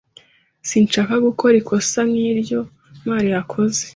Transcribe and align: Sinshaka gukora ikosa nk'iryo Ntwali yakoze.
Sinshaka 0.69 1.13
gukora 1.27 1.55
ikosa 1.61 1.99
nk'iryo 2.09 2.61
Ntwali 2.99 3.29
yakoze. 3.35 3.83